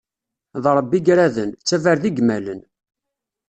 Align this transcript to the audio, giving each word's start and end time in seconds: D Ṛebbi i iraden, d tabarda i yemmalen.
D 0.63 0.65
Ṛebbi 0.77 0.97
i 0.99 1.05
iraden, 1.11 1.49
d 1.53 1.55
tabarda 1.67 2.07
i 2.09 2.11
yemmalen. 2.13 2.61